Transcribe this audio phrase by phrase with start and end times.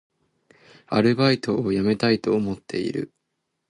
[0.87, 3.13] アルバイトを辞めたいと思っている